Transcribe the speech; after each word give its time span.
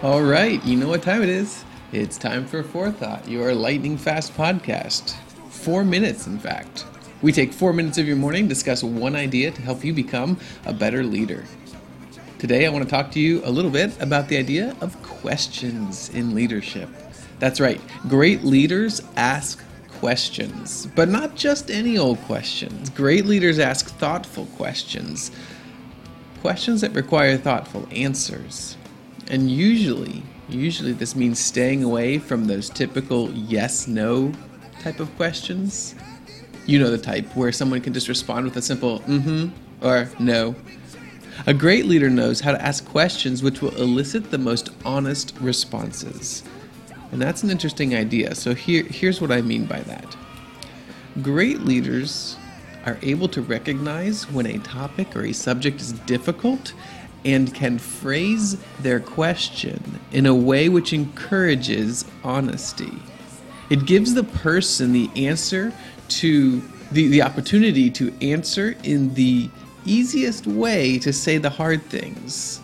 All 0.00 0.22
right, 0.22 0.64
you 0.64 0.76
know 0.76 0.86
what 0.86 1.02
time 1.02 1.24
it 1.24 1.28
is. 1.28 1.64
It's 1.90 2.16
time 2.16 2.46
for 2.46 2.62
Forethought, 2.62 3.26
your 3.26 3.52
lightning 3.52 3.98
fast 3.98 4.32
podcast. 4.32 5.16
Four 5.50 5.82
minutes, 5.82 6.28
in 6.28 6.38
fact. 6.38 6.86
We 7.20 7.32
take 7.32 7.52
four 7.52 7.72
minutes 7.72 7.98
of 7.98 8.06
your 8.06 8.14
morning, 8.14 8.46
discuss 8.46 8.84
one 8.84 9.16
idea 9.16 9.50
to 9.50 9.60
help 9.60 9.84
you 9.84 9.92
become 9.92 10.38
a 10.66 10.72
better 10.72 11.02
leader. 11.02 11.44
Today, 12.38 12.64
I 12.64 12.68
want 12.68 12.84
to 12.84 12.88
talk 12.88 13.10
to 13.10 13.18
you 13.18 13.42
a 13.44 13.50
little 13.50 13.72
bit 13.72 14.00
about 14.00 14.28
the 14.28 14.36
idea 14.36 14.76
of 14.80 15.02
questions 15.02 16.10
in 16.10 16.32
leadership. 16.32 16.88
That's 17.40 17.58
right, 17.58 17.80
great 18.06 18.44
leaders 18.44 19.02
ask 19.16 19.64
questions, 19.98 20.86
but 20.94 21.08
not 21.08 21.34
just 21.34 21.72
any 21.72 21.98
old 21.98 22.20
questions. 22.20 22.88
Great 22.90 23.26
leaders 23.26 23.58
ask 23.58 23.86
thoughtful 23.86 24.46
questions, 24.56 25.32
questions 26.40 26.82
that 26.82 26.92
require 26.92 27.36
thoughtful 27.36 27.88
answers. 27.90 28.76
And 29.30 29.50
usually, 29.50 30.22
usually 30.48 30.92
this 30.92 31.14
means 31.14 31.38
staying 31.38 31.84
away 31.84 32.18
from 32.18 32.46
those 32.46 32.70
typical 32.70 33.30
yes 33.32 33.86
no 33.86 34.32
type 34.80 35.00
of 35.00 35.14
questions. 35.16 35.94
You 36.66 36.78
know 36.78 36.90
the 36.90 36.98
type 36.98 37.36
where 37.36 37.52
someone 37.52 37.80
can 37.80 37.92
just 37.92 38.08
respond 38.08 38.44
with 38.44 38.56
a 38.56 38.62
simple 38.62 39.00
mm 39.00 39.22
hmm 39.22 39.48
or 39.80 40.08
no. 40.18 40.56
A 41.46 41.54
great 41.54 41.84
leader 41.84 42.10
knows 42.10 42.40
how 42.40 42.50
to 42.50 42.60
ask 42.60 42.84
questions 42.84 43.44
which 43.44 43.62
will 43.62 43.74
elicit 43.76 44.30
the 44.30 44.38
most 44.38 44.70
honest 44.84 45.34
responses. 45.40 46.42
And 47.12 47.22
that's 47.22 47.44
an 47.44 47.50
interesting 47.50 47.94
idea. 47.94 48.34
So 48.34 48.54
here, 48.54 48.82
here's 48.82 49.20
what 49.20 49.30
I 49.30 49.40
mean 49.40 49.64
by 49.66 49.80
that. 49.82 50.16
Great 51.22 51.60
leaders 51.60 52.36
are 52.86 52.98
able 53.02 53.28
to 53.28 53.42
recognize 53.42 54.30
when 54.30 54.46
a 54.46 54.58
topic 54.58 55.14
or 55.14 55.24
a 55.24 55.32
subject 55.32 55.80
is 55.80 55.92
difficult 55.92 56.74
and 57.24 57.52
can 57.54 57.78
phrase 57.78 58.56
their 58.80 59.00
question 59.00 60.00
in 60.12 60.26
a 60.26 60.34
way 60.34 60.68
which 60.68 60.92
encourages 60.92 62.04
honesty. 62.24 62.92
It 63.70 63.86
gives 63.86 64.14
the 64.14 64.24
person 64.24 64.92
the 64.92 65.10
answer 65.16 65.72
to 66.08 66.62
the, 66.92 67.08
the 67.08 67.22
opportunity 67.22 67.90
to 67.90 68.12
answer 68.22 68.74
in 68.82 69.12
the 69.14 69.50
easiest 69.84 70.46
way 70.46 70.98
to 71.00 71.12
say 71.12 71.38
the 71.38 71.50
hard 71.50 71.82
things. 71.84 72.60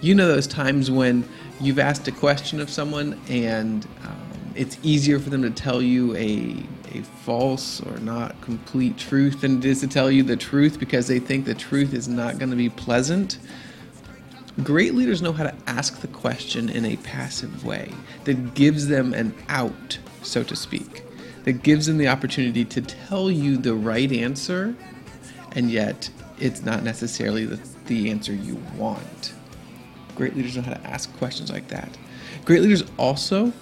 You 0.00 0.14
know 0.14 0.28
those 0.28 0.46
times 0.46 0.90
when 0.90 1.28
you've 1.60 1.78
asked 1.78 2.06
a 2.08 2.12
question 2.12 2.60
of 2.60 2.70
someone 2.70 3.20
and 3.28 3.86
um, 4.04 4.28
it's 4.54 4.78
easier 4.82 5.18
for 5.18 5.30
them 5.30 5.42
to 5.42 5.50
tell 5.50 5.82
you 5.82 6.14
a, 6.16 6.62
a 6.92 7.02
false 7.24 7.80
or 7.82 7.98
not 7.98 8.40
complete 8.40 8.96
truth 8.96 9.40
than 9.40 9.58
it 9.58 9.64
is 9.64 9.80
to 9.80 9.88
tell 9.88 10.10
you 10.10 10.22
the 10.22 10.36
truth 10.36 10.78
because 10.78 11.06
they 11.06 11.18
think 11.18 11.44
the 11.44 11.54
truth 11.54 11.92
is 11.92 12.08
not 12.08 12.38
going 12.38 12.50
to 12.50 12.56
be 12.56 12.68
pleasant. 12.68 13.38
Great 14.64 14.94
leaders 14.94 15.22
know 15.22 15.32
how 15.32 15.44
to 15.44 15.54
ask 15.68 16.00
the 16.00 16.08
question 16.08 16.68
in 16.68 16.84
a 16.84 16.96
passive 16.96 17.64
way 17.64 17.92
that 18.24 18.54
gives 18.54 18.88
them 18.88 19.14
an 19.14 19.32
out, 19.48 19.98
so 20.22 20.42
to 20.42 20.56
speak, 20.56 21.04
that 21.44 21.62
gives 21.62 21.86
them 21.86 21.96
the 21.96 22.08
opportunity 22.08 22.64
to 22.64 22.80
tell 22.80 23.30
you 23.30 23.56
the 23.56 23.74
right 23.74 24.10
answer, 24.10 24.74
and 25.52 25.70
yet 25.70 26.10
it's 26.40 26.62
not 26.62 26.82
necessarily 26.82 27.44
the, 27.44 27.60
the 27.86 28.10
answer 28.10 28.32
you 28.32 28.56
want. 28.76 29.32
Great 30.16 30.36
leaders 30.36 30.56
know 30.56 30.62
how 30.62 30.74
to 30.74 30.86
ask 30.86 31.16
questions 31.18 31.52
like 31.52 31.68
that. 31.68 31.96
Great 32.44 32.62
leaders 32.62 32.82
also 32.96 33.52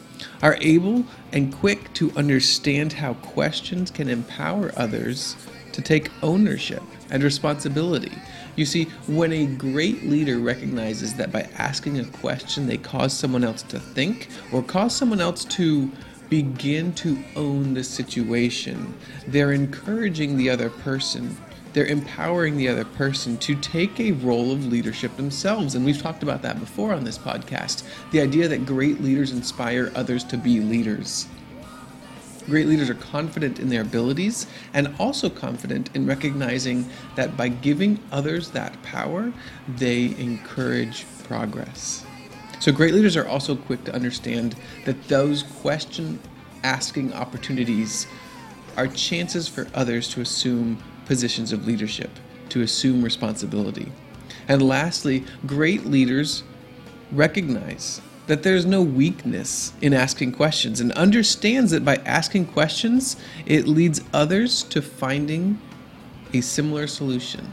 are 0.42 0.56
able 0.62 1.04
and 1.30 1.52
quick 1.52 1.92
to 1.92 2.10
understand 2.16 2.94
how 2.94 3.12
questions 3.14 3.90
can 3.90 4.08
empower 4.08 4.72
others 4.76 5.36
to 5.76 5.82
take 5.82 6.10
ownership 6.22 6.82
and 7.10 7.22
responsibility. 7.22 8.12
You 8.56 8.64
see, 8.64 8.84
when 9.06 9.30
a 9.32 9.46
great 9.46 10.04
leader 10.04 10.38
recognizes 10.38 11.14
that 11.14 11.30
by 11.30 11.42
asking 11.58 12.00
a 12.00 12.04
question 12.06 12.66
they 12.66 12.78
cause 12.78 13.12
someone 13.12 13.44
else 13.44 13.62
to 13.64 13.78
think 13.78 14.28
or 14.52 14.62
cause 14.62 14.96
someone 14.96 15.20
else 15.20 15.44
to 15.44 15.92
begin 16.30 16.94
to 16.94 17.22
own 17.36 17.74
the 17.74 17.84
situation, 17.84 18.94
they're 19.28 19.52
encouraging 19.52 20.38
the 20.38 20.48
other 20.48 20.70
person. 20.70 21.36
They're 21.74 21.84
empowering 21.84 22.56
the 22.56 22.68
other 22.68 22.86
person 22.86 23.36
to 23.36 23.54
take 23.56 24.00
a 24.00 24.12
role 24.12 24.50
of 24.50 24.66
leadership 24.66 25.14
themselves. 25.18 25.74
And 25.74 25.84
we've 25.84 26.00
talked 26.00 26.22
about 26.22 26.40
that 26.40 26.58
before 26.58 26.94
on 26.94 27.04
this 27.04 27.18
podcast. 27.18 27.82
The 28.12 28.22
idea 28.22 28.48
that 28.48 28.64
great 28.64 29.02
leaders 29.02 29.30
inspire 29.30 29.92
others 29.94 30.24
to 30.24 30.38
be 30.38 30.60
leaders. 30.60 31.28
Great 32.46 32.66
leaders 32.66 32.88
are 32.88 32.94
confident 32.94 33.58
in 33.58 33.68
their 33.68 33.82
abilities 33.82 34.46
and 34.72 34.94
also 34.98 35.28
confident 35.28 35.90
in 35.94 36.06
recognizing 36.06 36.88
that 37.16 37.36
by 37.36 37.48
giving 37.48 37.98
others 38.12 38.50
that 38.50 38.80
power, 38.82 39.32
they 39.76 40.14
encourage 40.18 41.04
progress. 41.24 42.04
So, 42.60 42.72
great 42.72 42.94
leaders 42.94 43.16
are 43.16 43.26
also 43.26 43.56
quick 43.56 43.84
to 43.84 43.94
understand 43.94 44.56
that 44.84 45.08
those 45.08 45.42
question 45.42 46.18
asking 46.62 47.12
opportunities 47.12 48.06
are 48.76 48.86
chances 48.88 49.48
for 49.48 49.66
others 49.74 50.08
to 50.10 50.20
assume 50.20 50.82
positions 51.04 51.52
of 51.52 51.66
leadership, 51.66 52.10
to 52.50 52.62
assume 52.62 53.02
responsibility. 53.02 53.90
And 54.48 54.62
lastly, 54.62 55.24
great 55.46 55.86
leaders 55.86 56.44
recognize 57.12 58.00
that 58.26 58.42
there's 58.42 58.66
no 58.66 58.82
weakness 58.82 59.72
in 59.80 59.94
asking 59.94 60.32
questions 60.32 60.80
and 60.80 60.92
understands 60.92 61.70
that 61.70 61.84
by 61.84 61.96
asking 61.96 62.46
questions, 62.46 63.16
it 63.46 63.68
leads 63.68 64.00
others 64.12 64.62
to 64.64 64.82
finding 64.82 65.60
a 66.32 66.40
similar 66.40 66.86
solution. 66.86 67.52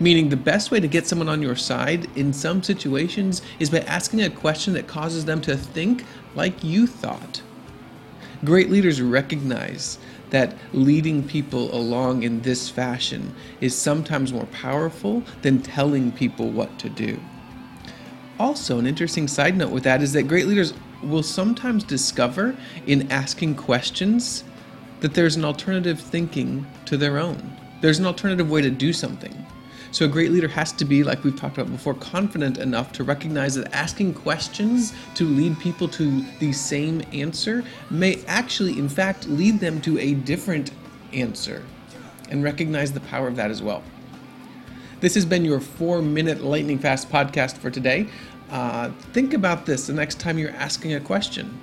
Meaning, 0.00 0.28
the 0.28 0.36
best 0.36 0.70
way 0.70 0.80
to 0.80 0.88
get 0.88 1.06
someone 1.06 1.28
on 1.28 1.42
your 1.42 1.54
side 1.54 2.08
in 2.16 2.32
some 2.32 2.62
situations 2.62 3.42
is 3.58 3.70
by 3.70 3.80
asking 3.80 4.22
a 4.22 4.30
question 4.30 4.72
that 4.74 4.86
causes 4.86 5.24
them 5.24 5.40
to 5.42 5.56
think 5.56 6.04
like 6.34 6.64
you 6.64 6.86
thought. 6.86 7.42
Great 8.44 8.70
leaders 8.70 9.00
recognize 9.00 9.98
that 10.30 10.56
leading 10.72 11.22
people 11.22 11.72
along 11.74 12.22
in 12.24 12.42
this 12.42 12.68
fashion 12.68 13.34
is 13.60 13.76
sometimes 13.76 14.32
more 14.32 14.46
powerful 14.46 15.22
than 15.42 15.62
telling 15.62 16.10
people 16.10 16.50
what 16.50 16.76
to 16.78 16.88
do. 16.88 17.20
Also, 18.38 18.78
an 18.78 18.86
interesting 18.86 19.28
side 19.28 19.56
note 19.56 19.70
with 19.70 19.84
that 19.84 20.02
is 20.02 20.12
that 20.12 20.24
great 20.24 20.46
leaders 20.46 20.74
will 21.02 21.22
sometimes 21.22 21.84
discover 21.84 22.56
in 22.86 23.10
asking 23.12 23.54
questions 23.54 24.42
that 25.00 25.14
there's 25.14 25.36
an 25.36 25.44
alternative 25.44 26.00
thinking 26.00 26.66
to 26.86 26.96
their 26.96 27.18
own. 27.18 27.56
There's 27.80 28.00
an 28.00 28.06
alternative 28.06 28.50
way 28.50 28.62
to 28.62 28.70
do 28.70 28.92
something. 28.92 29.34
So, 29.92 30.04
a 30.04 30.08
great 30.08 30.32
leader 30.32 30.48
has 30.48 30.72
to 30.72 30.84
be, 30.84 31.04
like 31.04 31.22
we've 31.22 31.38
talked 31.38 31.56
about 31.56 31.70
before, 31.70 31.94
confident 31.94 32.58
enough 32.58 32.90
to 32.94 33.04
recognize 33.04 33.54
that 33.54 33.72
asking 33.72 34.14
questions 34.14 34.92
to 35.14 35.24
lead 35.24 35.56
people 35.60 35.86
to 35.90 36.24
the 36.40 36.52
same 36.52 37.02
answer 37.12 37.62
may 37.90 38.20
actually, 38.26 38.76
in 38.76 38.88
fact, 38.88 39.28
lead 39.28 39.60
them 39.60 39.80
to 39.82 39.96
a 40.00 40.14
different 40.14 40.72
answer 41.12 41.62
and 42.30 42.42
recognize 42.42 42.92
the 42.92 43.00
power 43.00 43.28
of 43.28 43.36
that 43.36 43.52
as 43.52 43.62
well. 43.62 43.84
This 45.00 45.14
has 45.14 45.24
been 45.24 45.44
your 45.44 45.60
four 45.60 46.00
minute 46.02 46.42
lightning 46.42 46.78
fast 46.78 47.10
podcast 47.10 47.58
for 47.58 47.70
today. 47.70 48.08
Uh, 48.50 48.90
think 49.12 49.34
about 49.34 49.66
this 49.66 49.86
the 49.86 49.92
next 49.92 50.20
time 50.20 50.38
you're 50.38 50.50
asking 50.50 50.94
a 50.94 51.00
question. 51.00 51.58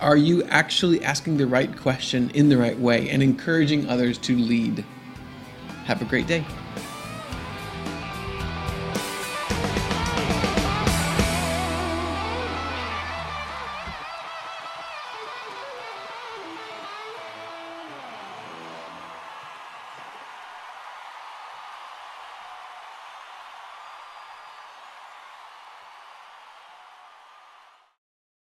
Are 0.00 0.16
you 0.16 0.42
actually 0.44 1.02
asking 1.02 1.38
the 1.38 1.46
right 1.46 1.74
question 1.76 2.30
in 2.30 2.48
the 2.48 2.58
right 2.58 2.78
way 2.78 3.08
and 3.08 3.22
encouraging 3.22 3.88
others 3.88 4.18
to 4.18 4.36
lead? 4.36 4.84
Have 5.84 6.02
a 6.02 6.04
great 6.04 6.26
day. 6.26 6.44